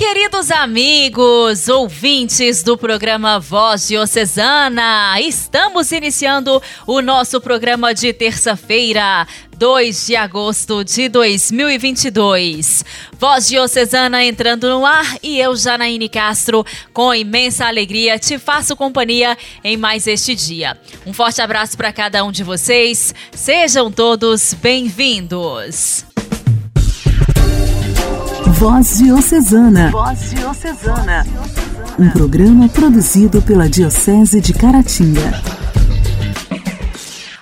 Queridos 0.00 0.50
amigos, 0.50 1.68
ouvintes 1.68 2.62
do 2.62 2.74
programa 2.74 3.38
Voz 3.38 3.86
Diocesana, 3.86 5.20
estamos 5.20 5.92
iniciando 5.92 6.60
o 6.86 7.02
nosso 7.02 7.38
programa 7.38 7.92
de 7.92 8.10
terça-feira, 8.10 9.26
2 9.58 10.06
de 10.06 10.16
agosto 10.16 10.82
de 10.82 11.06
2022. 11.10 12.82
Voz 13.12 13.46
Diocesana 13.46 14.24
entrando 14.24 14.70
no 14.70 14.86
ar 14.86 15.18
e 15.22 15.38
eu, 15.38 15.54
Janaíne 15.54 16.08
Castro, 16.08 16.64
com 16.94 17.14
imensa 17.14 17.66
alegria 17.66 18.18
te 18.18 18.38
faço 18.38 18.74
companhia 18.74 19.36
em 19.62 19.76
mais 19.76 20.06
este 20.06 20.34
dia. 20.34 20.78
Um 21.04 21.12
forte 21.12 21.42
abraço 21.42 21.76
para 21.76 21.92
cada 21.92 22.24
um 22.24 22.32
de 22.32 22.42
vocês, 22.42 23.14
sejam 23.32 23.92
todos 23.92 24.54
bem-vindos. 24.54 26.09
Voz 28.60 28.98
Diocesana. 28.98 29.90
Voz 29.90 30.34
Diocesana. 30.34 31.26
Um 31.98 32.10
programa 32.10 32.68
produzido 32.68 33.40
pela 33.40 33.66
Diocese 33.66 34.38
de 34.38 34.52
Caratinga. 34.52 35.42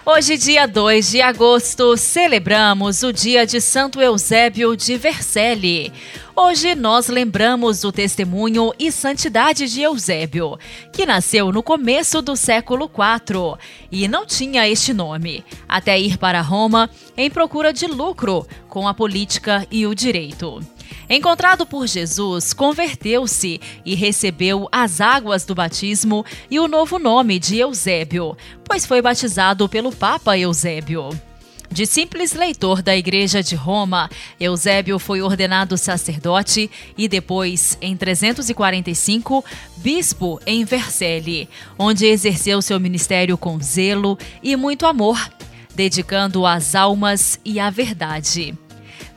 Hoje, 0.06 0.36
dia 0.36 0.64
2 0.66 1.10
de 1.10 1.20
agosto, 1.20 1.96
celebramos 1.96 3.02
o 3.02 3.12
dia 3.12 3.44
de 3.44 3.60
Santo 3.60 4.00
Eusébio 4.00 4.76
de 4.76 4.96
Vercelli. 4.96 5.92
Hoje 6.36 6.76
nós 6.76 7.08
lembramos 7.08 7.82
o 7.82 7.90
testemunho 7.90 8.72
e 8.78 8.92
santidade 8.92 9.66
de 9.66 9.82
Eusébio, 9.82 10.56
que 10.92 11.04
nasceu 11.04 11.50
no 11.50 11.64
começo 11.64 12.22
do 12.22 12.36
século 12.36 12.88
IV 12.88 13.58
e 13.90 14.06
não 14.06 14.24
tinha 14.24 14.68
este 14.68 14.94
nome, 14.94 15.44
até 15.68 15.98
ir 15.98 16.16
para 16.16 16.40
Roma 16.40 16.88
em 17.16 17.28
procura 17.28 17.72
de 17.72 17.88
lucro 17.88 18.46
com 18.68 18.86
a 18.86 18.94
política 18.94 19.66
e 19.68 19.84
o 19.84 19.96
direito. 19.96 20.62
Encontrado 21.08 21.66
por 21.66 21.86
Jesus, 21.86 22.52
converteu-se 22.52 23.60
e 23.84 23.94
recebeu 23.94 24.68
as 24.70 25.00
águas 25.00 25.44
do 25.44 25.54
batismo 25.54 26.24
e 26.50 26.60
o 26.60 26.68
novo 26.68 26.98
nome 26.98 27.38
de 27.38 27.58
Eusébio, 27.58 28.36
pois 28.64 28.84
foi 28.84 29.00
batizado 29.00 29.68
pelo 29.68 29.90
Papa 29.90 30.36
Eusébio. 30.36 31.10
De 31.70 31.84
simples 31.84 32.32
leitor 32.32 32.82
da 32.82 32.96
Igreja 32.96 33.42
de 33.42 33.54
Roma, 33.54 34.08
Eusébio 34.40 34.98
foi 34.98 35.20
ordenado 35.20 35.76
sacerdote 35.76 36.70
e 36.96 37.06
depois, 37.06 37.76
em 37.80 37.94
345, 37.94 39.44
bispo 39.76 40.40
em 40.46 40.64
Vercelli, 40.64 41.48
onde 41.78 42.06
exerceu 42.06 42.62
seu 42.62 42.80
ministério 42.80 43.36
com 43.36 43.60
zelo 43.60 44.18
e 44.42 44.56
muito 44.56 44.86
amor, 44.86 45.18
dedicando 45.74 46.46
às 46.46 46.74
almas 46.74 47.38
e 47.44 47.60
à 47.60 47.68
verdade. 47.68 48.56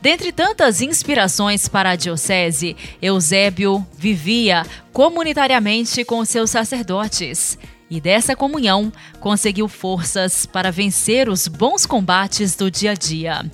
Dentre 0.02 0.32
tantas 0.32 0.80
inspirações 0.82 1.68
para 1.68 1.90
a 1.90 1.96
diocese, 1.96 2.76
Eusébio 3.00 3.86
vivia 3.96 4.66
comunitariamente 4.92 6.04
com 6.04 6.24
seus 6.24 6.50
sacerdotes 6.50 7.56
e 7.88 8.00
dessa 8.00 8.34
comunhão 8.34 8.92
conseguiu 9.20 9.68
forças 9.68 10.44
para 10.44 10.72
vencer 10.72 11.28
os 11.28 11.46
bons 11.46 11.86
combates 11.86 12.56
do 12.56 12.68
dia 12.68 12.90
a 12.90 12.94
dia. 12.94 13.48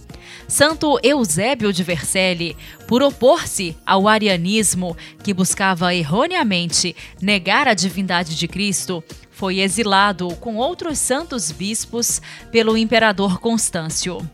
Santo 0.48 0.98
Eusébio 1.02 1.70
de 1.70 1.82
Vercelli, 1.82 2.56
por 2.86 3.02
opor-se 3.02 3.76
ao 3.84 4.08
arianismo 4.08 4.96
que 5.22 5.34
buscava 5.34 5.94
erroneamente 5.94 6.96
negar 7.20 7.68
a 7.68 7.74
divindade 7.74 8.34
de 8.34 8.48
Cristo, 8.48 9.04
foi 9.30 9.60
exilado 9.60 10.34
com 10.36 10.56
outros 10.56 10.98
santos 10.98 11.52
bispos 11.52 12.22
pelo 12.50 12.74
imperador 12.74 13.38
Constâncio. 13.38 14.26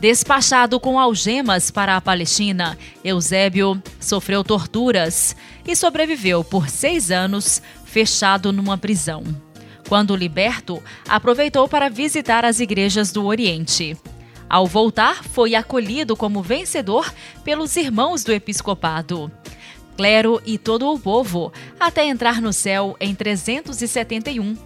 Despachado 0.00 0.78
com 0.78 0.98
algemas 0.98 1.70
para 1.70 1.96
a 1.96 2.00
Palestina, 2.00 2.76
Eusébio 3.02 3.80
sofreu 3.98 4.44
torturas 4.44 5.34
e 5.66 5.74
sobreviveu 5.74 6.44
por 6.44 6.68
seis 6.68 7.10
anos 7.10 7.62
fechado 7.84 8.52
numa 8.52 8.76
prisão. 8.76 9.22
Quando 9.88 10.16
liberto, 10.16 10.82
aproveitou 11.08 11.68
para 11.68 11.88
visitar 11.88 12.44
as 12.44 12.58
igrejas 12.60 13.12
do 13.12 13.24
Oriente. 13.24 13.96
Ao 14.48 14.66
voltar, 14.66 15.24
foi 15.24 15.54
acolhido 15.54 16.16
como 16.16 16.42
vencedor 16.42 17.12
pelos 17.42 17.76
irmãos 17.76 18.24
do 18.24 18.32
episcopado, 18.32 19.30
clero 19.96 20.40
e 20.44 20.58
todo 20.58 20.92
o 20.92 20.98
povo, 20.98 21.52
até 21.78 22.04
entrar 22.04 22.42
no 22.42 22.52
céu 22.52 22.96
em 23.00 23.14
371. 23.14 24.56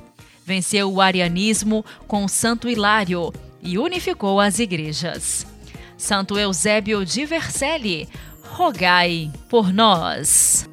Venceu 0.45 0.93
o 0.93 1.01
arianismo 1.01 1.85
com 2.07 2.27
Santo 2.27 2.69
Hilário 2.69 3.33
e 3.63 3.79
unificou 3.79 4.41
as 4.41 4.59
igrejas. 4.59 5.47
Santo 5.97 6.39
Eusébio 6.39 7.05
de 7.05 7.27
Vercelli, 7.27 8.09
rogai 8.43 9.31
por 9.49 9.73
nós. 9.73 10.69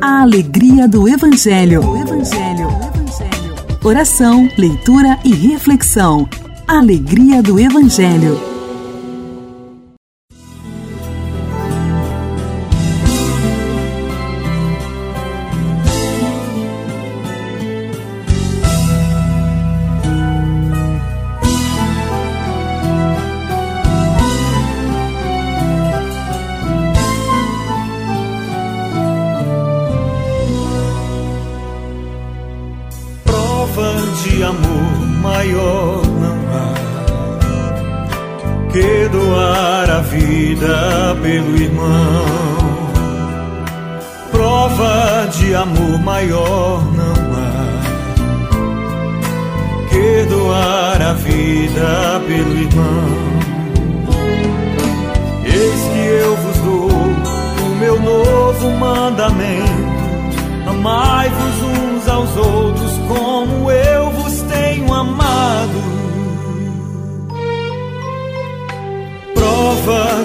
A 0.00 0.22
alegria 0.22 0.86
do 0.86 1.08
Evangelho. 1.08 1.80
O 1.84 1.96
Evangelho. 1.96 2.68
O 2.68 2.84
Evangelho. 2.84 3.78
Oração, 3.84 4.48
leitura 4.56 5.18
e 5.24 5.34
reflexão. 5.34 6.28
Alegria 6.66 7.42
do 7.42 7.58
Evangelho. 7.58 8.55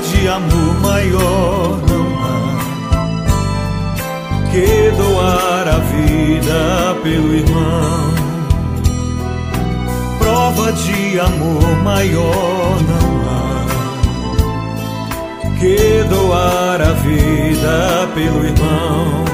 de 0.10 0.28
amor 0.28 0.80
maior 0.82 1.80
não 1.88 2.06
há 2.20 2.42
que 4.52 4.92
doar 4.98 5.68
a 5.68 5.78
vida 5.78 6.96
pelo 7.04 7.34
irmão. 7.34 8.12
Prova 10.20 10.72
de 10.74 11.20
amor 11.20 11.84
maior 11.84 12.78
não 12.90 13.22
há 13.30 13.42
que 15.60 16.04
doar 16.10 16.82
a 16.82 16.94
vida 16.94 18.10
pelo 18.16 18.44
irmão. 18.44 19.26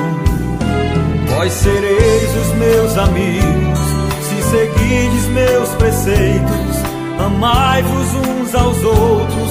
Vós 1.30 1.54
sereis 1.54 2.36
os 2.36 2.54
meus 2.56 2.98
amigos 2.98 3.80
se 4.22 4.42
seguides 4.50 5.26
meus 5.28 5.70
preceitos. 5.76 6.78
Amai-vos 7.26 8.14
uns 8.16 8.54
aos 8.56 8.84
outros 8.84 9.47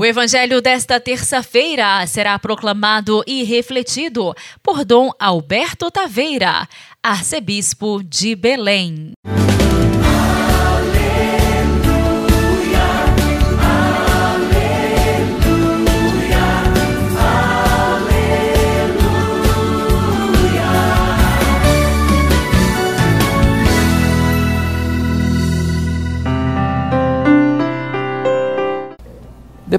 o 0.00 0.04
evangelho 0.06 0.62
desta 0.62 0.98
terça-feira 0.98 2.06
será 2.06 2.38
proclamado 2.38 3.22
e 3.26 3.42
refletido 3.42 4.34
por 4.62 4.82
Dom 4.82 5.10
Alberto 5.18 5.90
Taveira, 5.90 6.66
arcebispo 7.02 8.02
de 8.02 8.34
Belém. 8.34 9.12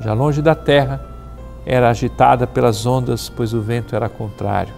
já 0.00 0.12
longe 0.14 0.40
da 0.40 0.54
terra, 0.54 1.04
era 1.64 1.90
agitada 1.90 2.46
pelas 2.46 2.86
ondas, 2.86 3.28
pois 3.28 3.52
o 3.52 3.60
vento 3.60 3.94
era 3.94 4.08
contrário. 4.08 4.72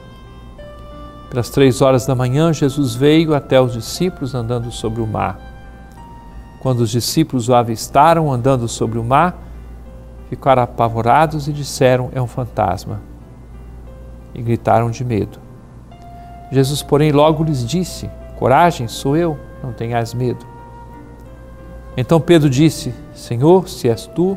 Pelas 1.31 1.49
três 1.49 1.81
horas 1.81 2.05
da 2.05 2.15
manhã, 2.15 2.53
Jesus 2.53 2.95
veio 2.95 3.35
até 3.35 3.61
os 3.61 3.73
discípulos 3.73 4.35
andando 4.35 4.71
sobre 4.71 5.01
o 5.01 5.07
mar. 5.07 5.39
Quando 6.61 6.81
os 6.81 6.91
discípulos 6.91 7.49
o 7.49 7.55
avistaram 7.55 8.31
andando 8.31 8.69
sobre 8.69 8.99
o 8.99 9.05
mar, 9.05 9.39
ficaram 10.29 10.63
apavorados 10.63 11.49
e 11.49 11.53
disseram: 11.53 12.11
É 12.15 12.21
um 12.21 12.27
fantasma. 12.27 13.01
E 14.35 14.43
gritaram 14.43 14.91
de 14.91 15.05
medo. 15.05 15.39
Jesus, 16.51 16.83
porém, 16.83 17.13
logo 17.13 17.43
lhes 17.43 17.67
disse: 17.67 18.11
Coragem, 18.39 18.87
sou 18.87 19.17
eu, 19.17 19.39
não 19.63 19.73
tenhas 19.73 20.13
medo. 20.13 20.45
Então 21.97 22.21
Pedro 22.21 22.51
disse: 22.51 22.95
Senhor, 23.15 23.69
se 23.69 23.89
és 23.89 24.07
tu, 24.07 24.37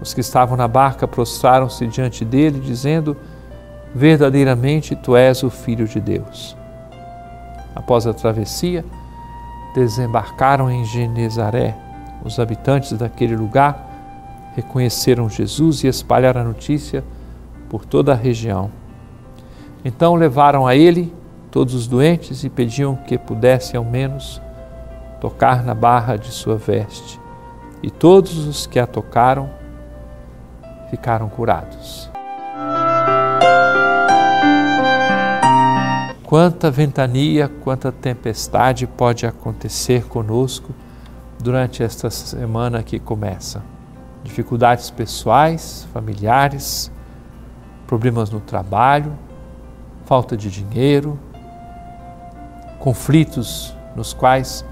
Os 0.00 0.14
que 0.14 0.20
estavam 0.20 0.56
na 0.56 0.68
barca 0.68 1.08
prostraram-se 1.08 1.86
diante 1.86 2.24
dele, 2.24 2.60
dizendo: 2.60 3.16
Verdadeiramente 3.94 4.94
tu 4.94 5.16
és 5.16 5.42
o 5.42 5.50
Filho 5.50 5.86
de 5.86 6.00
Deus. 6.00 6.56
Após 7.74 8.06
a 8.06 8.14
travessia, 8.14 8.84
desembarcaram 9.74 10.70
em 10.70 10.84
Genezaré. 10.84 11.76
Os 12.24 12.38
habitantes 12.38 12.92
daquele 12.92 13.36
lugar 13.36 13.86
reconheceram 14.54 15.28
Jesus 15.28 15.84
e 15.84 15.86
espalharam 15.86 16.40
a 16.40 16.44
notícia 16.44 17.04
por 17.68 17.84
toda 17.84 18.12
a 18.12 18.16
região. 18.16 18.70
Então 19.84 20.14
levaram 20.14 20.66
a 20.66 20.74
ele 20.74 21.14
todos 21.50 21.74
os 21.74 21.86
doentes 21.86 22.44
e 22.44 22.50
pediam 22.50 22.96
que 22.96 23.16
pudessem 23.16 23.78
ao 23.78 23.84
menos 23.84 24.40
tocar 25.20 25.64
na 25.64 25.74
barra 25.74 26.16
de 26.16 26.28
sua 26.28 26.56
veste. 26.56 27.20
E 27.82 27.90
todos 27.90 28.46
os 28.46 28.66
que 28.66 28.78
a 28.78 28.86
tocaram 28.86 29.48
ficaram 30.90 31.28
curados. 31.28 32.10
Quanta 36.24 36.70
ventania, 36.70 37.48
quanta 37.48 37.90
tempestade 37.90 38.86
pode 38.86 39.26
acontecer 39.26 40.04
conosco 40.06 40.74
durante 41.40 41.82
esta 41.82 42.10
semana 42.10 42.82
que 42.82 42.98
começa. 42.98 43.62
Dificuldades 44.22 44.90
pessoais, 44.90 45.88
familiares, 45.92 46.92
problemas 47.86 48.28
no 48.28 48.40
trabalho, 48.40 49.16
falta 50.04 50.36
de 50.36 50.50
dinheiro, 50.50 51.18
conflitos 52.78 53.74
nos 53.96 54.12
quais, 54.12 54.64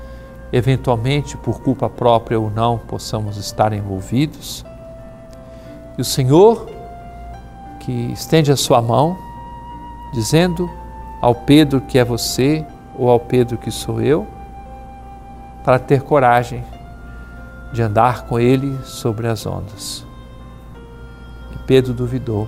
eventualmente, 0.53 1.39
por 1.39 1.63
culpa 1.63 1.89
própria 1.89 2.39
ou 2.39 2.51
não, 2.51 2.77
possamos 2.77 3.39
estar 3.39 3.73
envolvidos 3.73 4.63
e 5.97 6.01
o 6.01 6.05
Senhor, 6.05 6.69
que 7.81 7.93
estende 8.13 8.53
a 8.53 8.57
sua 8.57 8.83
mão, 8.83 9.17
dizendo 10.13 10.71
ao 11.23 11.35
Pedro 11.35 11.81
que 11.81 11.99
é 11.99 12.05
você 12.05 12.67
ou 12.99 13.09
ao 13.11 13.19
Pedro 13.19 13.57
que 13.57 13.71
sou 13.71 14.01
eu, 14.01 14.27
para 15.65 15.79
ter 15.79 16.03
coragem 16.03 16.65
de 17.73 17.83
andar 17.83 18.27
com 18.27 18.39
ele 18.39 18.79
sobre 18.85 19.27
as 19.27 19.47
ondas. 19.47 20.07
E 21.55 21.59
Pedro 21.67 21.93
duvidou, 21.93 22.47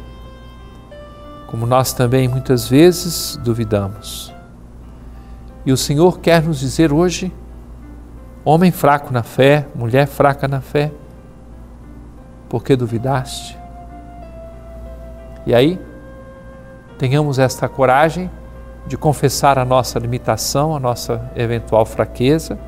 como 1.47 1.67
nós 1.67 1.93
também 1.93 2.29
muitas 2.29 2.69
vezes 2.69 3.37
duvidamos. 3.43 4.33
E 5.65 5.73
o 5.73 5.77
Senhor 5.77 6.21
quer 6.21 6.43
nos 6.43 6.61
dizer 6.61 6.93
hoje, 6.93 7.33
homem 8.45 8.71
fraco 8.71 9.12
na 9.12 9.23
fé, 9.23 9.67
mulher 9.75 10.06
fraca 10.06 10.47
na 10.47 10.61
fé, 10.61 10.93
por 12.49 12.65
que 12.65 12.75
duvidaste? 12.75 13.59
E 15.47 15.55
aí, 15.55 15.81
tenhamos 16.99 17.39
esta 17.39 17.69
coragem 17.69 18.31
de 18.87 18.97
confessar 18.97 19.59
a 19.59 19.65
nossa 19.65 19.99
limitação, 19.99 20.75
a 20.75 20.81
nossa 20.81 21.31
eventual 21.37 21.85
fraqueza, 21.85 22.59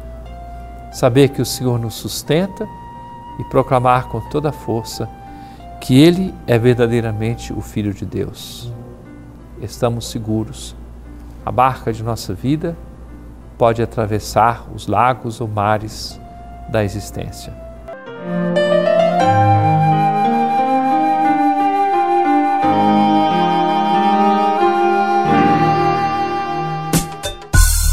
saber 0.92 1.30
que 1.30 1.40
o 1.40 1.46
Senhor 1.46 1.78
nos 1.78 1.94
sustenta 1.94 2.68
e 3.38 3.44
proclamar 3.44 4.08
com 4.08 4.20
toda 4.28 4.50
a 4.50 4.52
força 4.52 5.08
que 5.80 5.98
Ele 5.98 6.34
é 6.46 6.58
verdadeiramente 6.58 7.52
o 7.52 7.60
Filho 7.60 7.94
de 7.94 8.04
Deus. 8.04 8.70
Estamos 9.60 10.10
seguros. 10.10 10.76
A 11.44 11.50
barca 11.50 11.92
de 11.92 12.02
nossa 12.02 12.34
vida 12.34 12.76
pode 13.56 13.82
atravessar 13.82 14.66
os 14.74 14.86
lagos 14.86 15.40
ou 15.40 15.48
mares 15.48 16.20
da 16.70 16.84
existência. 16.84 17.52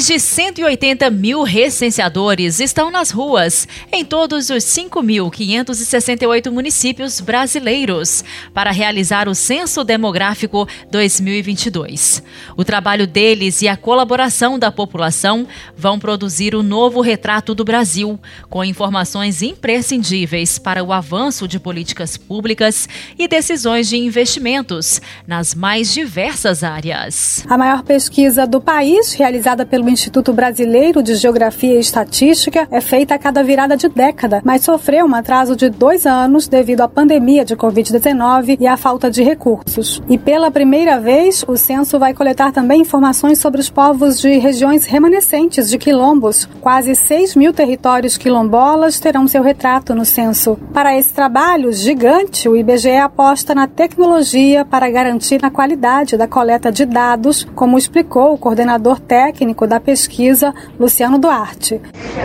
Mais 0.00 0.06
de 0.06 0.18
180 0.18 1.10
mil 1.10 1.42
recenseadores 1.42 2.58
estão 2.58 2.90
nas 2.90 3.10
ruas 3.10 3.68
em 3.92 4.02
todos 4.02 4.48
os 4.48 4.64
5.568 4.64 6.50
municípios 6.50 7.20
brasileiros 7.20 8.24
para 8.54 8.70
realizar 8.70 9.28
o 9.28 9.34
Censo 9.34 9.84
Demográfico 9.84 10.66
2022. 10.90 12.22
O 12.56 12.64
trabalho 12.64 13.06
deles 13.06 13.60
e 13.60 13.68
a 13.68 13.76
colaboração 13.76 14.58
da 14.58 14.72
população 14.72 15.46
vão 15.76 15.98
produzir 15.98 16.54
o 16.54 16.62
novo 16.62 17.02
retrato 17.02 17.54
do 17.54 17.62
Brasil, 17.62 18.18
com 18.48 18.64
informações 18.64 19.42
imprescindíveis 19.42 20.58
para 20.58 20.82
o 20.82 20.94
avanço 20.94 21.46
de 21.46 21.60
políticas 21.60 22.16
públicas 22.16 22.88
e 23.18 23.28
decisões 23.28 23.86
de 23.86 23.98
investimentos 23.98 24.98
nas 25.26 25.54
mais 25.54 25.92
diversas 25.92 26.64
áreas. 26.64 27.44
A 27.46 27.58
maior 27.58 27.82
pesquisa 27.82 28.46
do 28.46 28.62
país, 28.62 29.12
realizada 29.12 29.66
pelo 29.66 29.89
Instituto 29.90 30.32
Brasileiro 30.32 31.02
de 31.02 31.16
Geografia 31.16 31.74
e 31.74 31.80
Estatística 31.80 32.68
é 32.70 32.80
feita 32.80 33.16
a 33.16 33.18
cada 33.18 33.42
virada 33.42 33.76
de 33.76 33.88
década, 33.88 34.40
mas 34.44 34.62
sofreu 34.62 35.04
um 35.04 35.14
atraso 35.14 35.56
de 35.56 35.68
dois 35.68 36.06
anos 36.06 36.46
devido 36.46 36.82
à 36.82 36.88
pandemia 36.88 37.44
de 37.44 37.56
Covid-19 37.56 38.56
e 38.60 38.66
à 38.68 38.76
falta 38.76 39.10
de 39.10 39.22
recursos. 39.22 40.00
E 40.08 40.16
pela 40.16 40.50
primeira 40.50 41.00
vez, 41.00 41.44
o 41.46 41.56
censo 41.56 41.98
vai 41.98 42.14
coletar 42.14 42.52
também 42.52 42.82
informações 42.82 43.40
sobre 43.40 43.60
os 43.60 43.68
povos 43.68 44.20
de 44.20 44.38
regiões 44.38 44.86
remanescentes 44.86 45.68
de 45.68 45.76
quilombos. 45.76 46.48
Quase 46.60 46.94
6 46.94 47.34
mil 47.34 47.52
territórios 47.52 48.16
quilombolas 48.16 49.00
terão 49.00 49.26
seu 49.26 49.42
retrato 49.42 49.94
no 49.94 50.04
censo. 50.04 50.56
Para 50.72 50.96
esse 50.96 51.12
trabalho 51.12 51.72
gigante, 51.72 52.48
o 52.48 52.56
IBGE 52.56 52.96
aposta 52.96 53.56
na 53.56 53.66
tecnologia 53.66 54.64
para 54.64 54.88
garantir 54.88 55.44
a 55.44 55.50
qualidade 55.50 56.16
da 56.16 56.28
coleta 56.28 56.70
de 56.70 56.84
dados, 56.84 57.44
como 57.56 57.76
explicou 57.76 58.34
o 58.34 58.38
coordenador 58.38 59.00
técnico 59.00 59.66
da 59.66 59.79
pesquisa, 59.80 60.54
Luciano 60.78 61.18
Duarte. 61.18 61.80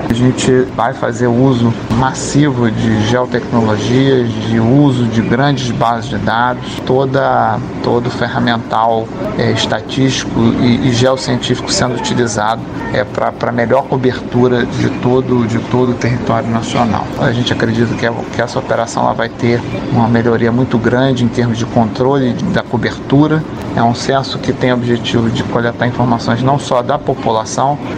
A 0.08 0.14
gente 0.14 0.52
vai 0.76 0.94
fazer 0.94 1.28
uso 1.28 1.74
massivo 1.98 2.70
de 2.70 3.02
geotecnologias, 3.08 4.30
de 4.48 4.60
uso 4.60 5.06
de 5.06 5.22
grandes 5.22 5.72
bases 5.72 6.10
de 6.10 6.18
dados, 6.18 6.80
toda, 6.86 7.60
todo 7.84 8.10
ferramental 8.10 9.08
é, 9.38 9.52
estatístico 9.52 10.40
e, 10.62 10.88
e 10.88 10.92
geocientífico 10.94 11.72
sendo 11.72 11.96
utilizado 11.96 12.62
é, 12.94 13.04
para 13.04 13.52
melhor 13.52 13.84
cobertura 13.84 14.66
de 14.66 14.90
todo, 15.02 15.46
de 15.48 15.60
todo 15.70 15.92
o 15.92 15.96
território 15.96 16.50
nacional. 16.50 17.06
A 17.20 17.32
gente 17.32 17.52
acredita 17.52 17.94
que, 17.96 18.10
que 18.36 18.42
essa 18.42 18.60
operação 18.60 19.04
ela 19.04 19.14
vai 19.14 19.30
ter 19.30 19.62
uma 19.92 20.08
melhoria 20.08 20.52
muito 20.52 20.78
grande 20.78 21.24
em 21.24 21.28
termos 21.28 21.58
de 21.58 21.66
controle 21.66 22.34
da 22.54 22.64
cobertura. 22.64 23.44
É 23.76 23.84
um 23.84 23.94
censo 23.94 24.40
que 24.40 24.54
tem 24.54 24.72
o 24.72 24.76
objetivo 24.76 25.30
de 25.30 25.44
coletar 25.44 25.88
informações 25.88 26.42
não 26.42 26.58
só 26.58 26.82
da 26.82 26.98
população, 26.98 27.45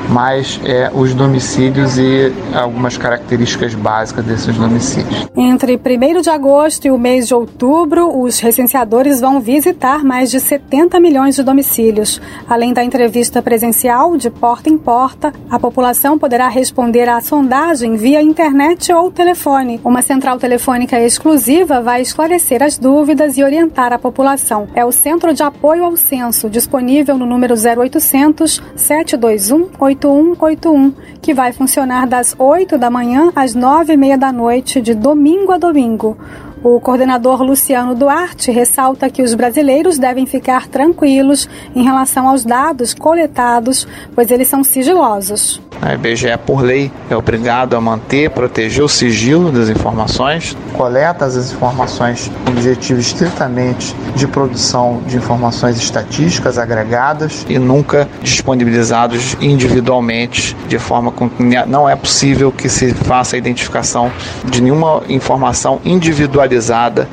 mas 0.09 0.59
é, 0.63 0.91
os 0.93 1.13
domicílios 1.13 1.97
e 1.97 2.31
algumas 2.53 2.97
características 2.97 3.73
básicas 3.73 4.25
desses 4.25 4.55
domicílios. 4.55 5.27
Entre 5.35 5.75
1 5.77 6.21
de 6.21 6.29
agosto 6.29 6.85
e 6.85 6.91
o 6.91 6.97
mês 6.97 7.27
de 7.27 7.33
outubro, 7.33 8.21
os 8.21 8.39
recenseadores 8.39 9.21
vão 9.21 9.39
visitar 9.39 10.03
mais 10.03 10.29
de 10.31 10.39
70 10.39 10.99
milhões 10.99 11.35
de 11.35 11.43
domicílios. 11.43 12.21
Além 12.47 12.73
da 12.73 12.83
entrevista 12.83 13.41
presencial, 13.41 14.17
de 14.17 14.29
porta 14.29 14.69
em 14.69 14.77
porta, 14.77 15.33
a 15.49 15.59
população 15.59 16.17
poderá 16.17 16.47
responder 16.47 17.07
à 17.09 17.19
sondagem 17.21 17.95
via 17.95 18.21
internet 18.21 18.91
ou 18.91 19.11
telefone. 19.11 19.79
Uma 19.83 20.01
central 20.01 20.37
telefônica 20.37 20.99
exclusiva 20.99 21.81
vai 21.81 22.01
esclarecer 22.01 22.61
as 22.63 22.77
dúvidas 22.77 23.37
e 23.37 23.43
orientar 23.43 23.93
a 23.93 23.99
população. 23.99 24.67
É 24.73 24.83
o 24.83 24.91
Centro 24.91 25.33
de 25.33 25.43
Apoio 25.43 25.83
ao 25.83 25.95
Censo, 25.95 26.49
disponível 26.49 27.17
no 27.17 27.25
número 27.25 27.53
0800 27.55 28.61
721 29.27 29.71
8181, 29.79 30.93
que 31.21 31.33
vai 31.33 31.51
funcionar 31.51 32.07
das 32.07 32.35
8 32.37 32.77
da 32.77 32.89
manhã 32.89 33.31
às 33.35 33.53
9 33.53 33.93
e 33.93 33.97
meia 33.97 34.17
da 34.17 34.31
noite, 34.31 34.81
de 34.81 34.93
domingo 34.93 35.51
a 35.51 35.57
domingo. 35.57 36.17
O 36.63 36.81
coordenador 36.81 37.43
Luciano 37.43 37.93
Duarte 37.93 38.51
ressalta 38.51 39.09
que 39.11 39.21
os 39.21 39.35
brasileiros 39.35 39.99
devem 39.99 40.25
ficar 40.25 40.67
tranquilos 40.67 41.47
em 41.75 41.83
relação 41.83 42.27
aos 42.27 42.43
dados 42.43 42.95
coletados, 42.95 43.87
pois 44.15 44.31
eles 44.31 44.47
são 44.47 44.63
sigilosos. 44.63 45.61
A 45.79 45.93
IBGE, 45.93 46.35
por 46.43 46.61
lei, 46.61 46.91
é 47.09 47.15
obrigado 47.15 47.75
a 47.75 47.81
manter, 47.81 48.31
proteger 48.31 48.83
o 48.83 48.89
sigilo 48.89 49.51
das 49.51 49.69
informações, 49.69 50.57
coleta 50.73 51.25
as 51.25 51.53
informações 51.53 52.31
com 52.43 52.51
objetivo 52.51 52.99
estritamente 52.99 53.95
de 54.15 54.25
produção 54.25 54.99
de 55.05 55.17
informações 55.17 55.77
estatísticas 55.77 56.57
agregadas 56.57 57.45
e 57.47 57.59
nunca 57.59 58.09
disponibilizados 58.23 59.37
individualmente, 59.39 60.57
de 60.67 60.79
forma 60.79 61.11
que 61.11 61.23
não 61.67 61.87
é 61.87 61.95
possível 61.95 62.51
que 62.51 62.67
se 62.67 62.91
faça 62.95 63.35
a 63.35 63.37
identificação 63.37 64.11
de 64.45 64.59
nenhuma 64.59 65.03
informação 65.07 65.79
individualizada 65.85 66.46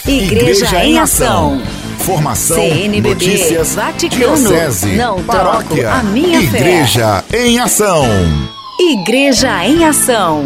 Igreja, 0.07 0.65
Igreja 0.65 0.85
em 0.85 0.99
Ação. 0.99 1.59
Formação, 1.97 2.57
CNBB, 2.57 3.09
notícias, 3.09 3.73
Vaticano, 3.73 4.35
diocese, 4.35 4.95
não 4.95 5.23
paróquia, 5.23 5.91
a 5.91 6.03
minha 6.03 6.39
Igreja 6.39 7.23
fé. 7.27 7.47
em 7.47 7.59
Ação. 7.59 8.03
Igreja 8.79 9.65
em 9.65 9.83
Ação. 9.83 10.45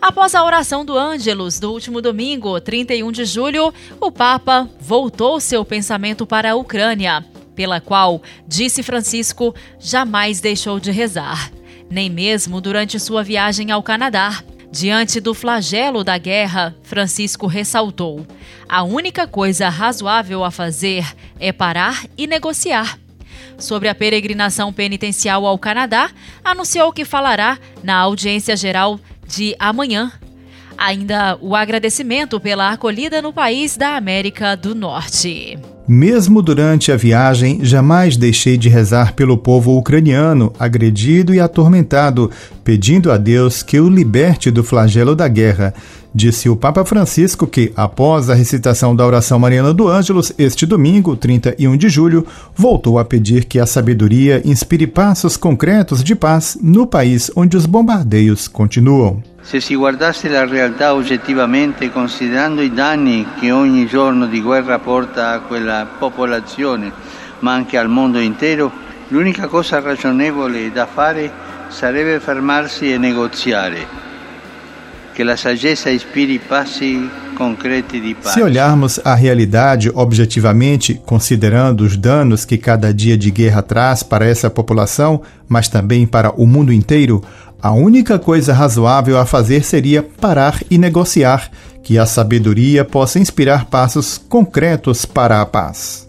Após 0.00 0.34
a 0.34 0.44
oração 0.44 0.84
do 0.84 0.96
Ângelus 0.96 1.58
do 1.58 1.72
último 1.72 2.02
domingo, 2.02 2.60
31 2.60 3.10
de 3.10 3.24
julho, 3.24 3.72
o 3.98 4.12
Papa 4.12 4.68
voltou 4.78 5.40
seu 5.40 5.64
pensamento 5.64 6.26
para 6.26 6.52
a 6.52 6.54
Ucrânia 6.54 7.24
pela 7.58 7.80
qual, 7.80 8.22
disse 8.46 8.84
Francisco, 8.84 9.52
jamais 9.80 10.40
deixou 10.40 10.78
de 10.78 10.92
rezar, 10.92 11.50
nem 11.90 12.08
mesmo 12.08 12.60
durante 12.60 13.00
sua 13.00 13.24
viagem 13.24 13.72
ao 13.72 13.82
Canadá. 13.82 14.44
Diante 14.70 15.18
do 15.18 15.34
flagelo 15.34 16.04
da 16.04 16.16
guerra, 16.18 16.76
Francisco 16.84 17.48
ressaltou: 17.48 18.24
a 18.68 18.84
única 18.84 19.26
coisa 19.26 19.68
razoável 19.68 20.44
a 20.44 20.52
fazer 20.52 21.04
é 21.40 21.50
parar 21.50 22.04
e 22.16 22.28
negociar. 22.28 22.96
Sobre 23.58 23.88
a 23.88 23.94
peregrinação 23.94 24.72
penitencial 24.72 25.44
ao 25.44 25.58
Canadá, 25.58 26.12
anunciou 26.44 26.92
que 26.92 27.04
falará 27.04 27.58
na 27.82 27.96
audiência 27.96 28.56
geral 28.56 29.00
de 29.26 29.56
amanhã. 29.58 30.12
Ainda 30.76 31.36
o 31.40 31.56
agradecimento 31.56 32.38
pela 32.38 32.70
acolhida 32.70 33.20
no 33.20 33.32
país 33.32 33.76
da 33.76 33.96
América 33.96 34.56
do 34.56 34.76
Norte. 34.76 35.58
Mesmo 35.88 36.42
durante 36.42 36.92
a 36.92 36.96
viagem, 36.98 37.60
jamais 37.62 38.14
deixei 38.14 38.58
de 38.58 38.68
rezar 38.68 39.14
pelo 39.14 39.38
povo 39.38 39.74
ucraniano, 39.74 40.52
agredido 40.58 41.34
e 41.34 41.40
atormentado, 41.40 42.30
pedindo 42.62 43.10
a 43.10 43.16
Deus 43.16 43.62
que 43.62 43.80
o 43.80 43.88
liberte 43.88 44.50
do 44.50 44.62
flagelo 44.62 45.16
da 45.16 45.26
guerra. 45.26 45.72
Disse 46.14 46.50
o 46.50 46.56
Papa 46.56 46.84
Francisco 46.84 47.46
que, 47.46 47.72
após 47.74 48.28
a 48.28 48.34
recitação 48.34 48.94
da 48.94 49.06
oração 49.06 49.38
mariana 49.38 49.72
do 49.72 49.88
Ângelus, 49.88 50.30
este 50.38 50.66
domingo, 50.66 51.16
31 51.16 51.74
de 51.78 51.88
julho, 51.88 52.26
voltou 52.54 52.98
a 52.98 53.04
pedir 53.04 53.46
que 53.46 53.58
a 53.58 53.64
sabedoria 53.64 54.42
inspire 54.44 54.86
passos 54.86 55.38
concretos 55.38 56.04
de 56.04 56.14
paz 56.14 56.58
no 56.60 56.86
país 56.86 57.30
onde 57.34 57.56
os 57.56 57.64
bombardeios 57.64 58.46
continuam. 58.46 59.22
Se 59.42 59.62
si 59.62 59.74
guardasse 59.74 60.28
la 60.28 60.44
realtà 60.44 60.92
oggettivamente, 60.92 61.90
considerando 61.90 62.60
i 62.60 62.70
danni 62.70 63.26
che 63.40 63.50
ogni 63.50 63.86
giorno 63.86 64.26
di 64.26 64.42
guerra 64.42 64.78
porta 64.78 65.30
a 65.30 65.40
quella 65.40 65.77
popolazione, 65.86 66.92
ma 67.40 67.54
anche 67.54 67.76
al 67.76 67.88
mondo 67.88 68.18
intero, 68.18 68.70
l'unica 69.08 69.46
cosa 69.46 69.80
ragionevole 69.80 70.70
da 70.72 70.86
fare 70.86 71.30
sarebbe 71.68 72.20
fermarsi 72.20 72.92
e 72.92 72.98
negoziare. 72.98 74.06
Que 75.14 75.24
la 75.24 75.36
saggezza 75.36 75.90
ispiri 75.90 76.38
passi 76.38 77.10
concreti 77.34 78.00
di 78.00 78.14
pace. 78.14 78.34
Se 78.34 78.42
olharmos 78.42 79.00
a 79.04 79.14
realidade 79.14 79.90
objetivamente, 79.92 81.00
considerando 81.04 81.84
os 81.84 81.96
danos 81.96 82.44
que 82.44 82.56
cada 82.56 82.92
dia 82.92 83.16
de 83.16 83.30
guerra 83.30 83.62
traz 83.62 84.02
para 84.02 84.26
essa 84.26 84.48
população, 84.48 85.22
mas 85.48 85.68
também 85.68 86.06
para 86.06 86.30
o 86.30 86.46
mundo 86.46 86.72
inteiro, 86.72 87.22
a 87.60 87.72
única 87.72 88.18
coisa 88.18 88.52
razoável 88.52 89.18
a 89.18 89.26
fazer 89.26 89.64
seria 89.64 90.02
parar 90.02 90.60
e 90.70 90.78
negociar, 90.78 91.50
que 91.88 91.98
a 91.98 92.04
sabedoria 92.04 92.84
possa 92.84 93.18
inspirar 93.18 93.64
passos 93.64 94.18
concretos 94.18 95.06
para 95.06 95.40
a 95.40 95.46
paz. 95.46 96.06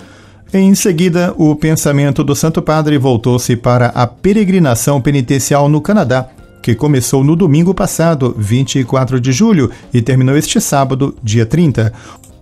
Em 0.54 0.76
seguida, 0.76 1.34
o 1.38 1.56
pensamento 1.56 2.22
do 2.22 2.36
Santo 2.36 2.62
Padre 2.62 2.98
voltou-se 2.98 3.56
para 3.56 3.86
a 3.96 4.06
peregrinação 4.06 5.00
penitencial 5.00 5.70
no 5.70 5.80
Canadá, 5.80 6.28
que 6.62 6.76
começou 6.76 7.24
no 7.24 7.34
domingo 7.34 7.74
passado, 7.74 8.36
24 8.38 9.22
de 9.22 9.32
julho, 9.32 9.72
e 9.94 10.02
terminou 10.02 10.36
este 10.36 10.60
sábado, 10.60 11.16
dia 11.24 11.46
30. 11.46 11.94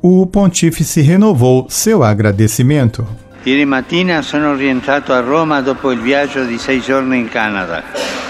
O 0.01 0.25
pontífice 0.25 1.01
renovou 1.01 1.67
seu 1.69 2.03
agradecimento. 2.03 3.07
Ieri 3.45 3.67
mattina 3.67 4.23
sono 4.23 4.55
rientrato 4.55 5.13
a 5.13 5.21
Roma 5.21 5.61
dopo 5.61 5.91
il 5.91 5.99
viaggio 5.99 6.43
di 6.43 6.57
sei 6.57 6.81
giorni 6.81 7.19
in 7.19 7.29
Canada. 7.29 8.26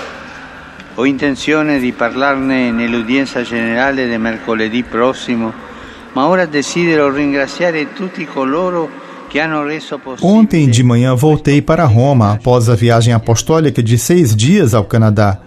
Ho 1.00 1.06
intenzione 1.06 1.80
di 1.80 1.92
parlarne 1.92 2.72
nell'udienza 2.72 3.44
generale 3.44 4.10
di 4.10 4.18
mercoledì 4.18 4.82
prossimo, 4.82 5.54
ma 6.14 6.28
ora 6.28 6.48
desidero 6.48 7.12
ringraziare 7.12 7.94
tutti 7.94 8.26
coloro. 8.26 9.06
Ontem 10.22 10.70
de 10.70 10.84
manhã 10.84 11.14
voltei 11.14 11.62
para 11.62 11.86
Roma 11.86 12.32
após 12.32 12.70
a 12.70 12.76
viagem 12.76 13.14
apostólica 13.14 13.84
de 13.84 13.98
seis 13.98 14.34
dias 14.34 14.74
ao 14.74 14.86
Canadá. 14.86 15.40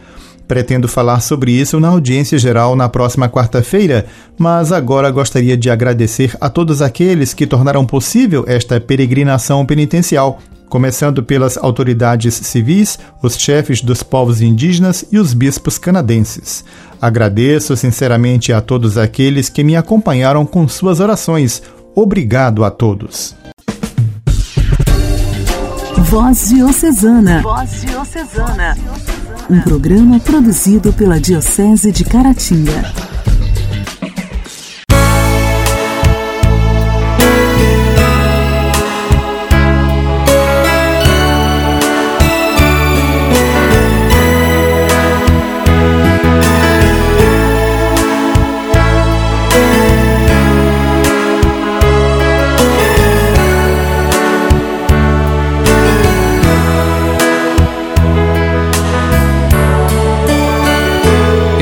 Pretendo 0.46 0.86
falar 0.86 1.20
sobre 1.20 1.50
isso 1.52 1.80
na 1.80 1.88
audiência 1.88 2.38
geral 2.38 2.76
na 2.76 2.88
próxima 2.88 3.28
quarta-feira, 3.28 4.06
mas 4.38 4.70
agora 4.70 5.10
gostaria 5.10 5.56
de 5.56 5.70
agradecer 5.70 6.36
a 6.40 6.50
todos 6.50 6.82
aqueles 6.82 7.32
que 7.32 7.46
tornaram 7.46 7.86
possível 7.86 8.44
esta 8.46 8.78
peregrinação 8.78 9.64
penitencial 9.64 10.38
começando 10.70 11.22
pelas 11.22 11.58
autoridades 11.58 12.32
civis, 12.34 12.98
os 13.22 13.36
chefes 13.36 13.82
dos 13.82 14.02
povos 14.02 14.40
indígenas 14.40 15.04
e 15.12 15.18
os 15.18 15.34
bispos 15.34 15.76
canadenses. 15.76 16.64
Agradeço 17.02 17.76
sinceramente 17.76 18.52
a 18.52 18.60
todos 18.60 18.96
aqueles 18.96 19.48
que 19.48 19.64
me 19.64 19.76
acompanharam 19.76 20.46
com 20.46 20.66
suas 20.68 21.00
orações. 21.00 21.60
Obrigado 21.94 22.64
a 22.64 22.70
todos. 22.70 23.34
Voz 26.04 26.48
Diocesana. 26.48 27.42
Voz 27.42 27.82
Diocesana. 27.82 28.76
Um 29.50 29.60
programa 29.62 30.20
produzido 30.20 30.92
pela 30.92 31.20
Diocese 31.20 31.90
de 31.90 32.04
Caratinga. 32.04 33.09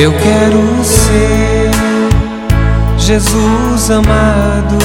Eu 0.08 0.14
quero 0.14 0.82
ser 0.82 1.70
Jesus 2.96 3.90
amado 3.90 4.78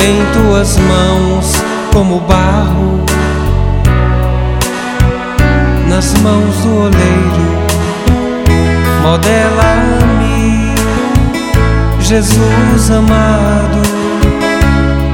em 0.00 0.24
tuas 0.32 0.76
mãos 0.76 1.52
como 1.92 2.20
barro 2.20 3.04
nas 5.88 6.14
mãos 6.20 6.56
do 6.58 6.82
oleiro. 6.82 7.46
Modela-me, 9.02 10.72
Jesus 11.98 12.90
amado, 12.92 13.82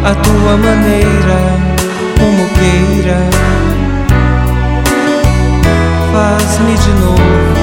a 0.05 0.15
tua 0.17 0.59
maneira, 0.59 1.41
como 2.19 2.47
queira. 2.59 3.21
Faz-me 6.13 6.77
de 6.77 6.91
novo 7.01 7.60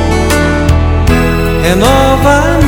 renova-me, 1.68 2.67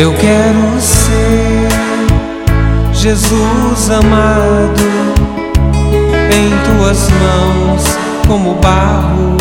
Eu 0.00 0.14
quero 0.14 0.80
ser 0.80 1.68
Jesus 2.94 3.90
amado 3.90 4.80
em 6.32 6.48
tuas 6.64 7.10
mãos 7.10 7.84
como 8.26 8.54
barro 8.54 9.36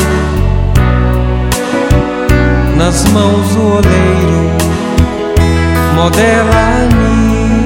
nas 2.76 3.06
mãos 3.06 3.48
do 3.52 3.78
oleiro. 3.78 4.52
Modela-me, 5.96 7.66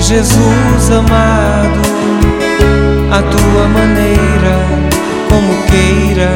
Jesus 0.00 0.90
amado, 0.90 1.82
a 3.12 3.20
tua 3.20 3.68
maneira, 3.68 4.56
como 5.28 5.52
queira. 5.64 6.30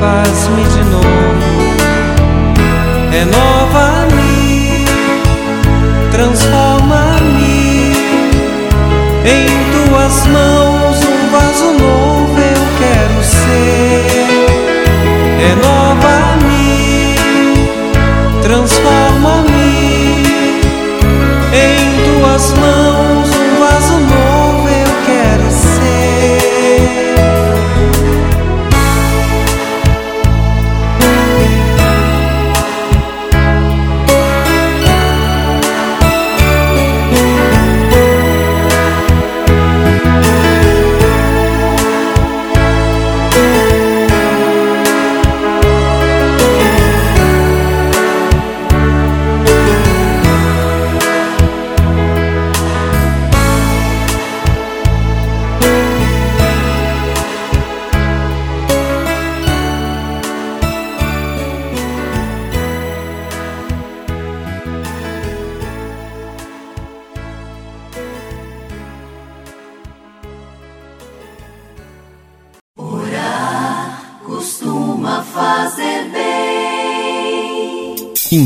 Faz-me 0.00 0.62
de 0.62 0.90
novo 0.90 1.49
renova-me, 3.10 4.84
transforma-me 6.12 7.92
em 9.24 9.46
tuas 9.72 10.26
mãos 10.26 10.98
um 11.04 11.30
vaso 11.30 11.72
novo 11.72 12.38
eu 12.38 12.62
quero 12.78 13.22
ser. 13.22 14.30
Renova-me, 15.38 17.16
transforma-me 18.42 20.22
em 21.52 22.20
tuas 22.20 22.52
mãos 22.54 23.28
um 23.28 23.58
vaso 23.58 23.98
novo 23.98 24.68
eu 24.68 24.90
quero 25.06 25.50
ser. 25.50 27.29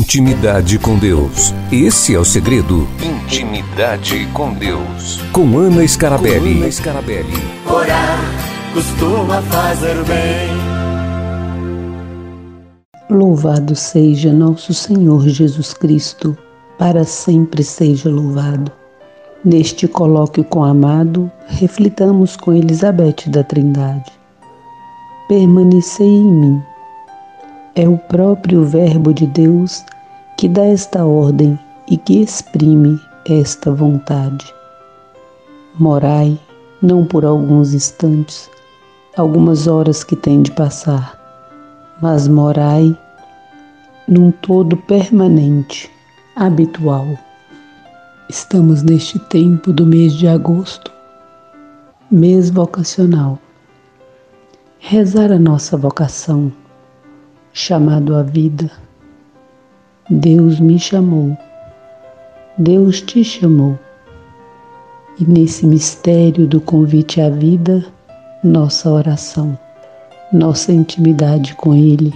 Intimidade 0.05 0.77
com 0.77 0.99
Deus. 0.99 1.51
Esse 1.71 2.13
é 2.13 2.19
o 2.19 2.23
segredo. 2.23 2.87
Intimidade 3.01 4.27
com 4.33 4.53
Deus. 4.53 5.19
Com 5.31 5.57
Ana 5.57 5.85
Scarabelli. 5.87 6.53
Com 6.53 6.61
Ana 6.61 6.71
Scarabelli. 6.71 7.33
Orar 7.65 8.19
costuma 8.71 9.41
fazer 9.41 9.95
bem. 10.03 10.51
Louvado 13.09 13.75
seja 13.75 14.31
nosso 14.31 14.75
Senhor 14.75 15.27
Jesus 15.27 15.73
Cristo, 15.73 16.37
para 16.77 17.03
sempre 17.03 17.63
seja 17.63 18.07
louvado. 18.07 18.71
Neste 19.43 19.87
colóquio 19.87 20.43
com 20.43 20.63
amado, 20.63 21.31
reflitamos 21.47 22.37
com 22.37 22.53
Elizabeth 22.53 23.27
da 23.29 23.43
Trindade. 23.43 24.11
Permanecei 25.27 26.05
em 26.05 26.31
mim 26.31 26.61
é 27.75 27.87
o 27.87 27.97
próprio 27.97 28.63
Verbo 28.63 29.13
de 29.13 29.27
Deus 29.27 29.83
que 30.37 30.47
dá 30.49 30.65
esta 30.65 31.05
ordem 31.05 31.57
e 31.89 31.97
que 31.97 32.21
exprime 32.21 32.99
esta 33.25 33.71
vontade. 33.71 34.53
Morai, 35.79 36.39
não 36.81 37.05
por 37.05 37.25
alguns 37.25 37.73
instantes, 37.73 38.49
algumas 39.15 39.67
horas 39.67 40.03
que 40.03 40.15
tem 40.15 40.41
de 40.41 40.51
passar, 40.51 41.19
mas 42.01 42.27
morai 42.27 42.97
num 44.07 44.31
todo 44.31 44.77
permanente, 44.77 45.89
habitual. 46.35 47.07
Estamos 48.29 48.83
neste 48.83 49.17
tempo 49.19 49.71
do 49.71 49.85
mês 49.85 50.13
de 50.13 50.27
agosto, 50.27 50.91
mês 52.11 52.49
vocacional. 52.49 53.39
Rezar 54.79 55.31
a 55.31 55.39
nossa 55.39 55.75
vocação 55.75 56.51
chamado 57.51 58.15
à 58.15 58.21
vida, 58.21 58.69
Deus 60.07 60.59
me 60.59 60.77
chamou, 60.77 61.35
Deus 62.59 63.01
te 63.01 63.23
chamou. 63.23 63.75
E 65.19 65.25
nesse 65.25 65.65
mistério 65.65 66.45
do 66.45 66.61
convite 66.61 67.19
à 67.19 67.27
vida, 67.27 67.83
nossa 68.43 68.87
oração, 68.91 69.57
nossa 70.31 70.71
intimidade 70.71 71.55
com 71.55 71.73
Ele. 71.73 72.13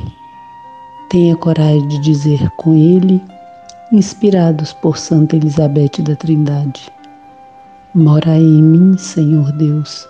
Tenha 1.10 1.36
coragem 1.36 1.88
de 1.88 1.97
dizer 2.02 2.47
com 2.58 2.75
Ele, 2.75 3.19
inspirados 3.91 4.71
por 4.71 4.95
Santa 4.95 5.38
Elizabeth 5.38 6.04
da 6.04 6.15
Trindade: 6.15 6.91
Mora 7.95 8.38
em 8.38 8.62
mim, 8.62 8.99
Senhor 8.99 9.52
Deus, 9.54 10.08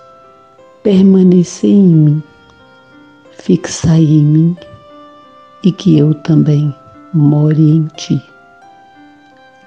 permanecei 0.83 1.71
em 1.71 1.93
mim, 1.93 2.23
fixai 3.31 4.03
em 4.03 4.25
mim 4.25 4.57
e 5.63 5.71
que 5.71 5.97
eu 5.97 6.13
também 6.13 6.75
more 7.13 7.59
em 7.59 7.87
ti. 7.95 8.21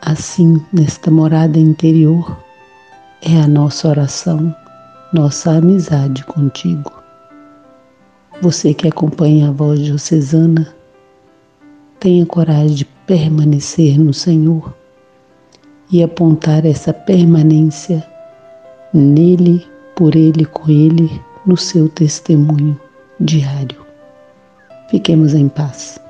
Assim, 0.00 0.64
nesta 0.72 1.10
morada 1.10 1.58
interior, 1.58 2.36
é 3.20 3.40
a 3.40 3.46
nossa 3.46 3.88
oração, 3.88 4.54
nossa 5.12 5.52
amizade 5.52 6.24
contigo. 6.24 6.92
Você 8.40 8.74
que 8.74 8.88
acompanha 8.88 9.48
a 9.48 9.52
voz 9.52 9.80
diocesana, 9.80 10.74
tenha 12.00 12.26
coragem 12.26 12.74
de 12.74 12.84
permanecer 12.84 13.98
no 13.98 14.12
Senhor 14.12 14.74
e 15.90 16.02
apontar 16.02 16.66
essa 16.66 16.92
permanência 16.92 18.04
nele, 18.92 19.64
por 19.94 20.16
ele, 20.16 20.44
com 20.44 20.68
ele, 20.68 21.08
no 21.46 21.56
seu 21.56 21.88
testemunho 21.88 22.80
diário. 23.20 23.80
Fiquemos 24.90 25.34
em 25.34 25.48
paz. 25.48 26.01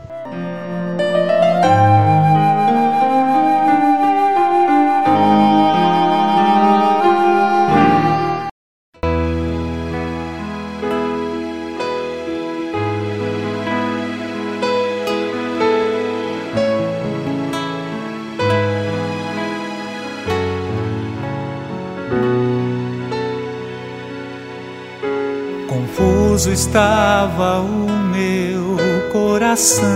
Confuso 26.43 26.51
estava 26.51 27.61
o 27.61 27.89
meu 28.11 28.77
coração 29.13 29.87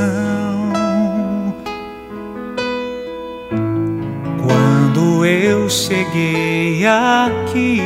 quando 4.46 5.24
eu 5.24 5.68
cheguei 5.68 6.86
aqui. 6.86 7.82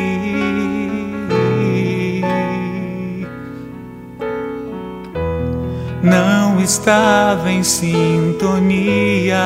Não 6.03 6.61
estava 6.61 7.51
em 7.51 7.63
sintonia 7.63 9.39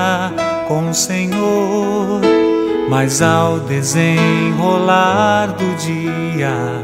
com 0.66 0.90
o 0.90 0.94
Senhor, 0.94 2.20
mas 2.88 3.22
ao 3.22 3.60
desenrolar 3.60 5.48
do 5.48 5.76
dia 5.76 6.83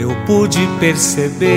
eu 0.00 0.16
pude 0.24 0.66
perceber 0.80 1.50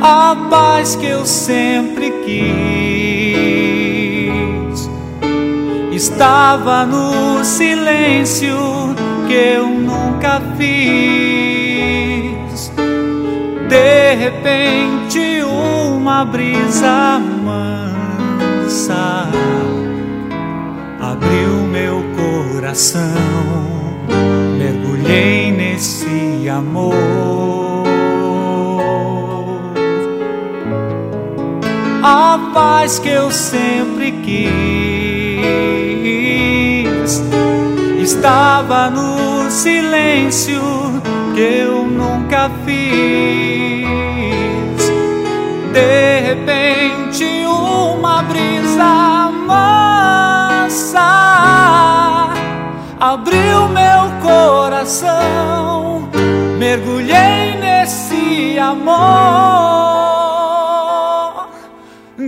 a 0.00 0.36
paz 0.48 0.94
que 0.94 1.06
eu 1.06 1.26
sempre 1.26 2.12
quis. 2.24 2.44
Estava 5.92 6.86
no 6.86 7.44
silêncio 7.44 8.56
que 9.26 9.34
eu 9.34 9.66
nunca 9.66 10.40
fiz. 10.56 10.84
De 13.68 14.14
repente, 14.14 15.42
uma 15.42 16.24
brisa 16.24 17.18
mansa 17.44 19.28
abriu 21.00 21.66
meu 21.72 22.13
coração, 22.54 23.00
mergulhei 24.56 25.50
nesse 25.50 26.48
amor. 26.48 26.94
A 32.00 32.38
paz 32.54 33.00
que 33.00 33.08
eu 33.08 33.28
sempre 33.32 34.12
quis 34.12 34.44
estava 38.00 38.88
no 38.88 39.50
silêncio 39.50 40.62
que 41.34 41.40
eu 41.40 41.84
nunca 41.86 42.48
fiz. 42.64 43.84
De 45.72 46.20
repente, 46.20 47.24
uma 47.46 48.22
brisa 48.22 49.13
abriu 53.14 53.68
meu 53.68 54.10
coração, 54.20 56.08
mergulhei 56.58 57.56
nesse 57.60 58.58
amor 58.58 58.94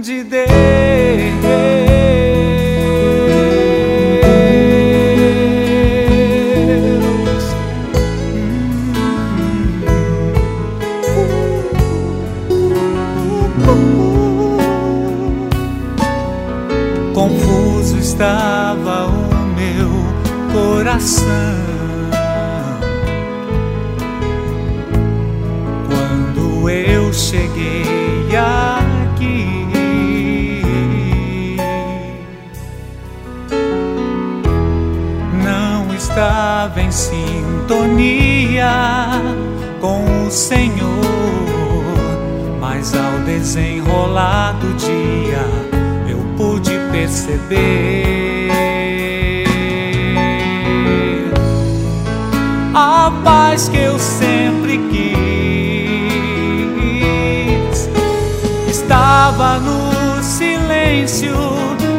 de 0.00 0.22
Deus. 0.22 1.85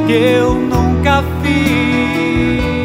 Que 0.07 0.13
eu 0.13 0.55
nunca 0.55 1.21
fiz. 1.43 2.76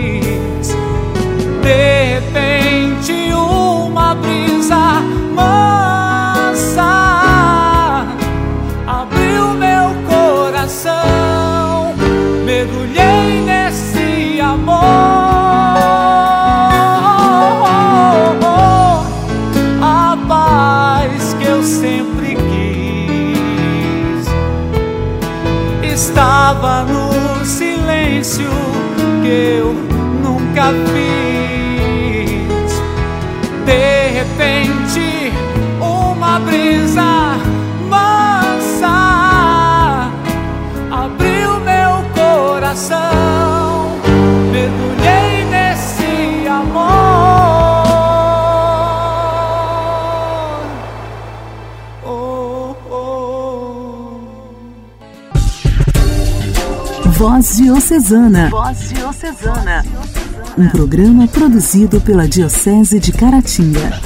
Que 29.32 29.61
Voz 57.12 57.58
Diocesana. 57.58 58.48
Voz 58.48 58.88
Diocesana. 58.88 59.84
Um 60.56 60.68
programa 60.70 61.28
produzido 61.28 62.00
pela 62.00 62.26
Diocese 62.26 62.98
de 62.98 63.12
Caratinga. 63.12 64.00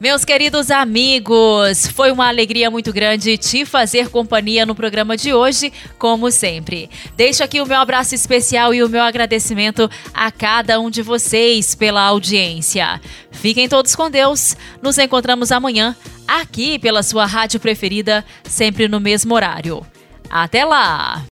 Meus 0.00 0.24
queridos 0.24 0.70
amigos, 0.70 1.86
foi 1.88 2.10
uma 2.10 2.28
alegria 2.28 2.70
muito 2.70 2.92
grande 2.92 3.36
te 3.36 3.64
fazer 3.64 4.08
companhia 4.08 4.64
no 4.64 4.74
programa 4.74 5.16
de 5.16 5.32
hoje, 5.32 5.72
como 5.98 6.30
sempre. 6.30 6.88
Deixo 7.16 7.42
aqui 7.42 7.60
o 7.60 7.66
meu 7.66 7.78
abraço 7.78 8.14
especial 8.14 8.72
e 8.72 8.82
o 8.82 8.88
meu 8.88 9.02
agradecimento 9.02 9.90
a 10.14 10.30
cada 10.30 10.80
um 10.80 10.90
de 10.90 11.02
vocês 11.02 11.74
pela 11.74 12.02
audiência. 12.02 13.00
Fiquem 13.30 13.68
todos 13.68 13.94
com 13.94 14.10
Deus. 14.10 14.56
Nos 14.80 14.96
encontramos 14.98 15.52
amanhã 15.52 15.94
aqui 16.26 16.78
pela 16.78 17.02
sua 17.02 17.26
rádio 17.26 17.60
preferida, 17.60 18.24
sempre 18.44 18.88
no 18.88 19.00
mesmo 19.00 19.34
horário. 19.34 19.86
Até 20.34 20.64
lá! 20.64 21.26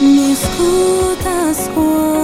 Me 0.00 0.32
escutas 0.32 1.68
quando 1.72 2.23